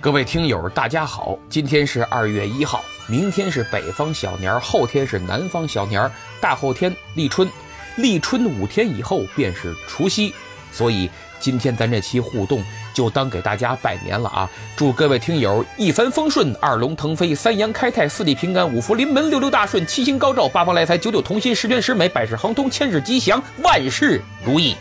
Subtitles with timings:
[0.00, 7.46] 各位听友，大家好，今天是二月一号，明天是北方小年儿，后天是南方小年儿，大后天立春，
[7.96, 10.32] 立春五天以后便是除夕，
[10.72, 12.64] 所以今天咱这期互动
[12.94, 14.50] 就当给大家拜年了啊！
[14.74, 24.74] 祝各位听友一帆风顺，二龙腾飞，三阳开泰，四地平安，五福临门，六六大顺，七星高照，八方来财，九九同心，十全十美，百事亨通，千事吉祥，万事如意。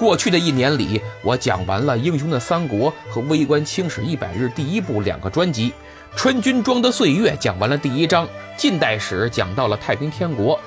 [0.00, 5.68] 过去的一年里，我讲完了《英雄的三国》和《微观清史一百日》第一部两个专辑，
[6.16, 10.58] 《穿军装的岁月》讲完了第一章，近代史讲到了太平天国，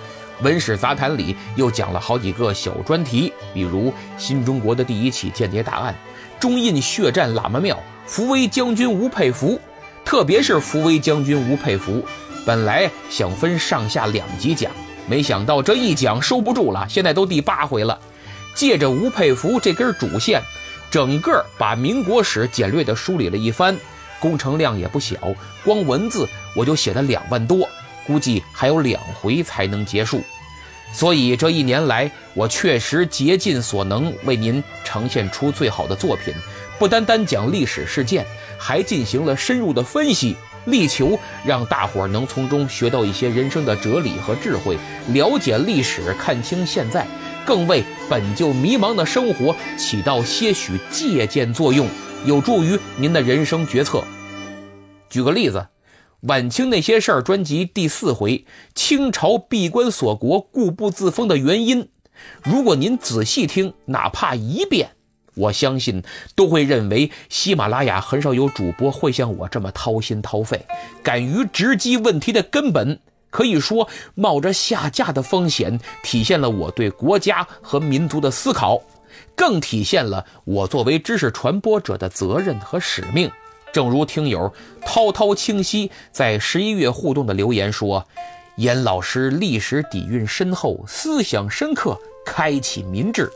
[0.44, 5.96] 文史杂谈里又讲了好几个小专题，比如新中国的第一起间谍大案、
[6.40, 9.60] 中印血战喇嘛庙、福威将军吴佩孚，
[10.06, 12.06] 特别是福威将军吴佩孚，
[12.46, 14.72] 本来想分上下两集讲，
[15.10, 18.00] 没想到这一讲收不住了，现在都第八回了。
[18.54, 20.42] 借着吴佩孚这根主线，
[20.92, 23.78] 整个把民国史简略地梳理了一番，
[24.20, 25.16] 工程量也不小，
[25.64, 27.68] 光文字我就写了两万多，
[28.06, 30.24] 估计还有两回才能结束。
[30.94, 36.32] 所以这一年来，我确实竭尽所能为您呈现出最好的作品，
[36.78, 38.24] 不单单讲历史事件，
[38.60, 47.08] 还进行了深入的分析，力求让大伙儿能从中学到一些人生的哲理和智慧，了解历史，看清现在。
[47.46, 51.88] 更为本就迷茫的生活起到些许借鉴作用，
[52.26, 54.04] 有助于您的人生决策。
[55.10, 55.58] 举个例子，
[56.22, 61.90] 《晚清那些事儿》专辑第四回“清朝闭关锁国、固步自封的原因”，
[62.44, 64.92] 如果您仔细听，哪怕一遍，
[65.36, 66.02] 我相信
[66.36, 70.66] 都会认为喜马拉雅很少有主播会像我这么掏心掏肺，
[71.04, 73.00] 敢于直击问题的根本。
[73.34, 78.80] 可以说，冒着下架的风险，体现了我对国家和民族的思考，
[79.36, 83.30] 更体现了我作为知识传播者的责任和使命。
[83.74, 84.54] 正如听友
[84.86, 88.08] 滔滔清晰在十一月互动的留言说
[88.58, 93.28] ：“严老师历史底蕴深厚，思想深刻，开启民智。”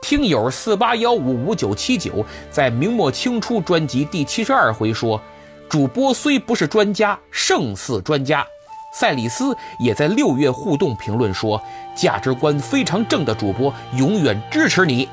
[0.00, 5.20] 听友四八幺五五九七九在明末清初专辑第七十二回说
[5.68, 8.46] ：“主播虽不是专家，胜似专家。”
[8.90, 11.60] 赛里斯也在六月互动评论说
[11.94, 15.08] ：“价值观非常正的主播，永远支持你。”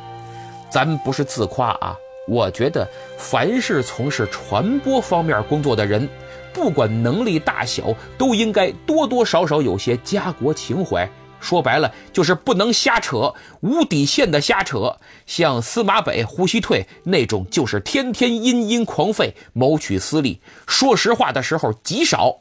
[0.69, 1.95] 咱不是自夸啊，
[2.27, 2.87] 我觉得
[3.17, 6.09] 凡是从事传播方面工作的人，
[6.53, 11.07] 不管能力大小，都应该多多少少有些家国情怀。
[11.39, 14.97] 说白了，就是不能瞎扯，无底线的瞎扯。
[15.27, 20.41] 像司马北、胡锡退那种，就是天天阴阴狂吠，谋取私利。
[20.65, 22.35] 说实话的时候极少。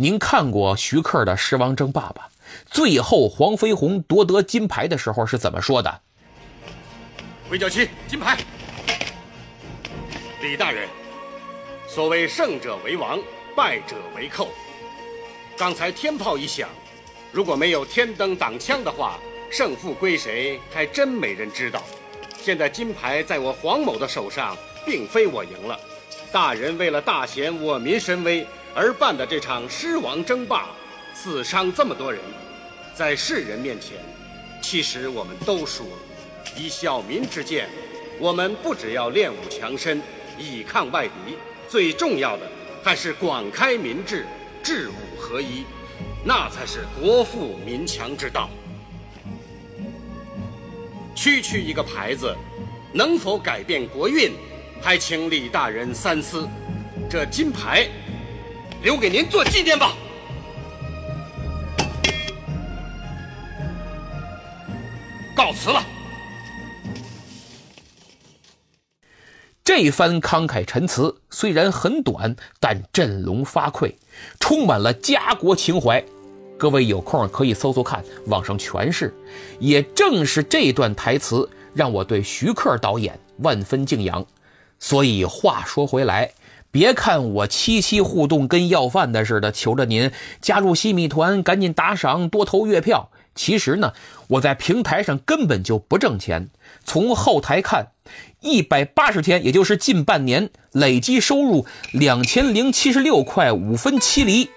[0.00, 2.30] 您看过徐克的《狮王争霸》吧？
[2.70, 6.00] 最后黄飞鸿夺得金牌的时候是怎么说的？
[7.50, 8.38] 魏教七，金牌。
[10.40, 10.88] 李大人，
[11.86, 13.18] 所谓胜者为王，
[13.54, 14.48] 败者为寇。
[15.54, 16.66] 刚才天炮一响，
[17.30, 19.18] 如果没有天灯挡枪的话，
[19.50, 21.82] 胜负归谁还真没人知道。
[22.40, 24.56] 现在金牌在我黄某的手上，
[24.86, 25.78] 并非我赢了。
[26.32, 28.46] 大人为了大显我民神威。
[28.74, 30.68] 而办的这场狮王争霸，
[31.12, 32.20] 死伤这么多人，
[32.94, 33.96] 在世人面前，
[34.62, 35.98] 其实我们都输了。
[36.56, 37.68] 以小民之见，
[38.18, 40.00] 我们不只要练武强身，
[40.38, 41.36] 以抗外敌，
[41.68, 42.42] 最重要的
[42.82, 44.24] 还是广开民智，
[44.62, 45.64] 治武合一，
[46.24, 48.48] 那才是国富民强之道。
[51.14, 52.34] 区区一个牌子，
[52.92, 54.32] 能否改变国运，
[54.80, 56.48] 还请李大人三思。
[57.10, 57.88] 这金牌。
[58.82, 59.94] 留给您做纪念吧。
[65.36, 65.84] 告辞了。
[69.62, 73.94] 这番慷慨陈词虽然很短，但振聋发聩，
[74.40, 76.02] 充满了家国情怀。
[76.58, 79.14] 各位有空可以搜搜看，网上全是。
[79.60, 84.26] 也正是这段台词，让我对徐克导演万分敬仰。
[84.78, 86.30] 所以话说回来。
[86.70, 93.10] 别看我七七互动跟要饭的似的，求着您加入西米团，赶紧打赏，多投月票。
[93.34, 93.92] 其实呢，
[94.28, 96.50] 我在平台上根本就不挣钱。
[96.84, 97.88] 从后台看，
[98.40, 104.50] 一百八十天，也就是近半年，累计收入两千零七十六块五分七厘。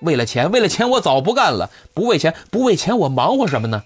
[0.00, 1.70] 为了钱，为了钱，我早不干了。
[1.94, 3.84] 不为钱，不为钱，我忙活什么呢？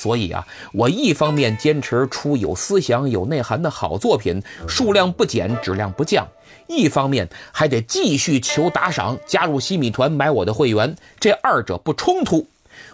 [0.00, 6.24] 所以啊，我一方面坚持出有思想、有内涵的好作品，数量不减，质量不降；
[6.68, 12.48] 一方面还得继续求打赏，加入西米团，买我的会员，这二者不冲突。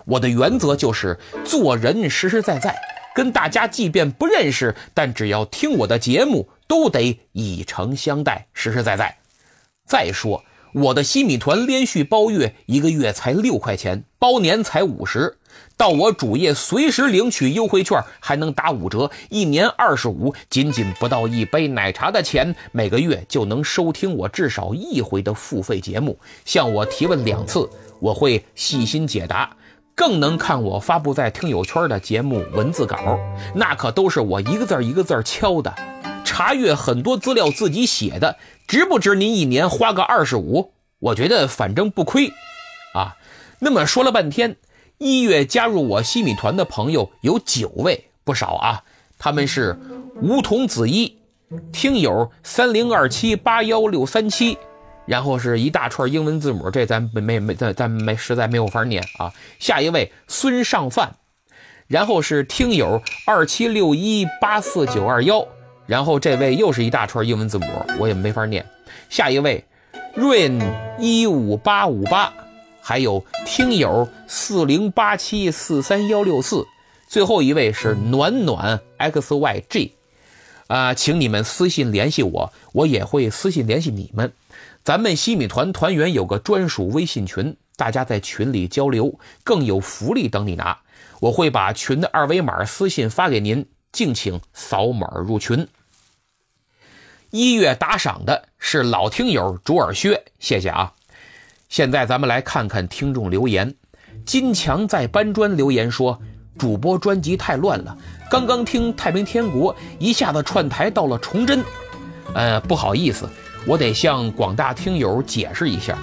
[0.06, 2.76] 我的原则就是做人实实在在，
[3.14, 9.18] 跟大家即便不认识，但只要听我的节目，都得以诚相待，实实在在。
[9.86, 10.42] 再说。
[10.74, 15.38] 我的西米团连续包月，一个月才六块钱，包年才五十。
[15.76, 20.34] 到我主页随时领取优惠券，还能打五折，一年二十五。
[20.48, 26.18] 仅仅不到一杯奶茶的钱，每个月就能收听我至少一回的付费节目。
[26.46, 27.68] 向我提问两次，
[28.00, 29.50] 我会细心解答。
[29.94, 33.18] 更能看我发布在听友圈的节目文字稿，
[33.54, 35.74] 那可都是我一个字一个字敲的。
[36.24, 38.36] 查阅很多资料自己写的，
[38.66, 40.72] 值不值您一年花个二十五？
[40.98, 42.32] 我觉得反正不亏，
[42.94, 43.16] 啊。
[43.58, 44.56] 那么说了半天，
[44.98, 48.82] 一月加入我西米团的朋友有九位，不少啊。
[49.18, 49.78] 他们是
[50.22, 51.16] 梧桐子一
[51.72, 54.58] 听友三零二七八幺六三七，
[55.06, 59.32] 然后是一大串英文字母，这咱没没咱咱没实在没有法念啊。
[59.58, 61.16] 下一位孙尚范，
[61.86, 65.46] 然后是听友二七六一八四九二幺。
[65.86, 67.66] 然后这位又是一大串英文字母，
[68.00, 68.66] 我也没法念。
[69.08, 69.64] 下一位
[70.16, 70.60] ，rain
[70.98, 72.34] 一五八五八，
[72.88, 76.64] 还有听友四零八七四三幺六四，
[77.08, 79.90] 最后一位是暖暖 xyg，
[80.68, 84.32] 啊，请你们私信联系我，我也会私信联系你们。
[84.84, 90.78] 咱们西米团团员有个专属微信群，大家在群里交流，更有福利等你拿。
[91.18, 95.66] 我会把群的二维码私信发给您，敬请扫码入群。
[97.30, 100.92] 一月打赏的是老听友卓尔薛，谢谢啊！
[101.68, 103.74] 现在咱们来看看听众留言。
[104.24, 106.18] 金强在搬砖留言说
[106.58, 107.96] ：“主播专辑太乱了，
[108.30, 111.62] 刚刚听《太平天国》，一下子串台到了崇祯。”
[112.34, 113.28] 呃，不好意思，
[113.66, 115.98] 我得向广大听友解释一下，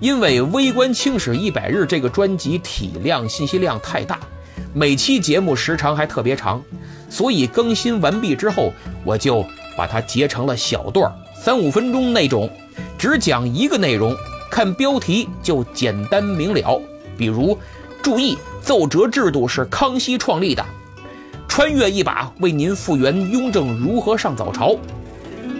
[0.00, 4.20] 因为《微观清史一百日》这个专辑体量、信息量太大，
[4.72, 6.62] 每期节目时长还特别长，
[7.08, 8.72] 所以更新完毕之后，
[9.04, 9.44] 我就。
[9.76, 12.50] 把它截成了小段三五分钟那种，
[12.98, 14.12] 只讲一个内容，
[14.50, 16.80] 看标题就简单明了。
[17.16, 17.58] 比如，
[18.02, 20.64] 注意奏折制度是康熙创立的，
[21.48, 24.76] 穿越一把为您复原雍正如何上早朝。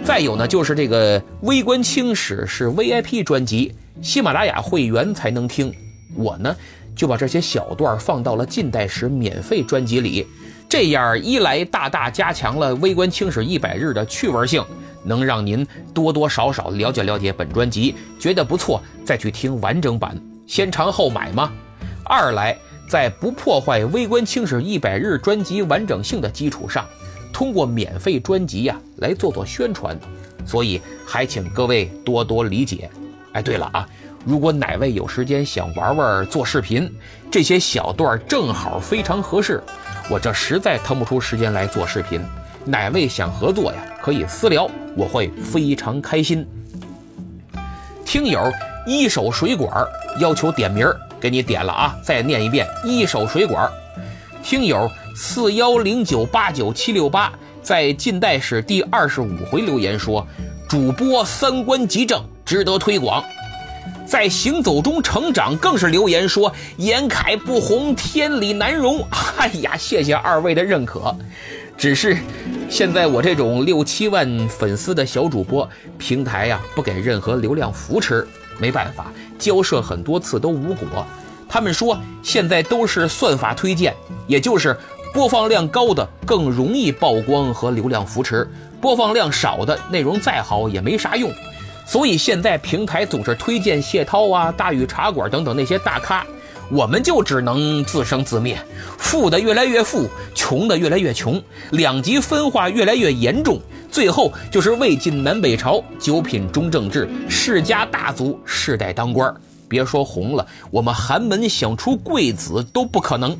[0.03, 5.73] 再有呢，就是这个微观清史是 VIP 专辑，喜马拉雅会员才能听。
[6.15, 6.55] 我呢
[6.95, 10.25] 就把这些小段放到了近代史免费专辑里。
[10.67, 14.63] 这样一来，大大加强了《微观清史一百日》的趣味性，
[15.03, 21.51] 能让您多多少少了解了解本专辑，觉得不错，再去听完整版，先尝后买吗？
[22.03, 22.57] 二来，
[22.87, 26.85] 在不破坏《微观清史一百日》专辑完整性的基础上，
[27.31, 29.97] 通过免费专辑呀来做做宣传，
[30.45, 32.89] 所以还请各位多多理解。
[33.33, 33.87] 哎，对了啊，
[34.25, 36.91] 如果哪位有时间想玩玩做视频，
[37.29, 39.61] 这些小段正好非常合适。
[40.09, 42.19] 我这实在腾不出时间来做视频，
[42.65, 43.77] 哪位想合作呀？
[44.01, 44.67] 可以私聊，
[44.99, 46.45] 我会非常开心。
[48.05, 48.51] 听友
[48.85, 49.71] 一手水管
[50.19, 50.85] 要求点名
[51.21, 51.95] 给你点了啊！
[52.03, 53.71] 再念一遍，一手水管。
[54.43, 57.31] 听友四幺零九八九七六八
[57.61, 60.27] 在近代史第二十五回留言说，
[60.67, 63.23] 主播三观极正，值得推广。
[64.05, 69.07] 在行走中成长，更是留言说：“严凯不红，天理难容。”
[69.37, 71.15] 哎呀，谢谢二位的认可。
[71.79, 72.17] 只是
[72.69, 75.67] 现在我这种六七万粉丝的小主播，
[75.97, 78.27] 平台呀不给任何流量扶持，
[78.59, 81.07] 没办法，交涉很多次都无果。
[81.47, 83.95] 他们说现在都是算法推荐，
[84.27, 84.77] 也就是
[85.13, 88.45] 播放量高的更容易曝光和流量扶持，
[88.81, 91.31] 播放量少的内容再好也没啥用。
[91.87, 96.27] 所以现在平台总是推荐谢涛啊、大禹茶馆等等那些大咖，
[96.71, 98.57] 我们就只能自生自灭，
[98.97, 103.59] 富的越来越富，穷的越来越穷，两极分化越来越严重，
[103.91, 109.33] 最后就是魏晋南北朝九品中正制，世家大族世代当官，
[109.67, 113.37] 别说红了，我们寒门想出贵子都不可能。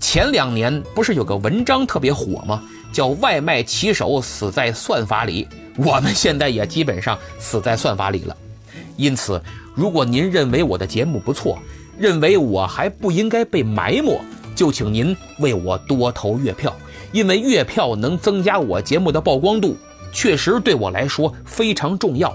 [0.00, 2.62] 前两年不是有个文章特别火吗？
[2.92, 5.48] 叫外卖骑手死在算法里。
[5.76, 8.36] 我们现在也基本上死在算法里了，
[8.96, 9.42] 因此，
[9.74, 11.58] 如果您认为我的节目不错，
[11.98, 14.20] 认为我还不应该被埋没，
[14.54, 16.74] 就请您为我多投月票，
[17.12, 19.76] 因为月票能增加我节目的曝光度，
[20.12, 22.34] 确实对我来说非常重要。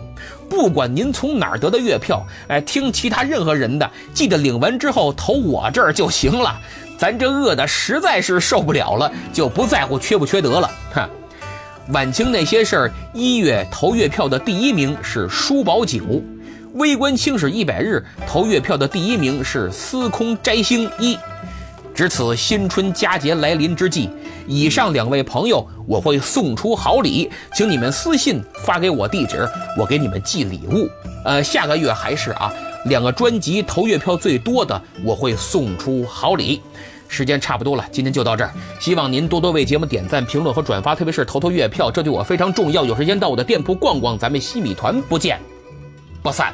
[0.49, 6.59] 不管您从哪儿得的月票，哎，听其他任何人的，记得领完之后投我这儿就行了。
[6.97, 11.09] 咱这饿的实在是受不了了，就不在乎缺不缺德了，哼。
[11.91, 16.21] 晚清那些事儿，一月投月票的第一名是叔宝九，
[16.73, 21.17] 微观清史一百日投月票的第一名是司空摘星一，
[21.93, 24.09] 值此新春佳节来临之际，
[24.47, 29.47] 以上两位朋友我会送出好礼，请你们私信发给我地址，
[29.77, 30.87] 我给你们寄礼物。
[31.25, 32.53] 呃，下个月还是啊，
[32.85, 36.61] 两个专辑投月票最多的我会送出好礼。
[37.07, 38.51] 时间差不多了，今天就到这儿。
[38.79, 42.85] 希望您多多为节目点赞、评论和转发，特别是投投月票，这对我非常重要。
[42.85, 45.39] 有时间到我的店铺逛逛，咱们西米团不见
[46.21, 46.53] 不散。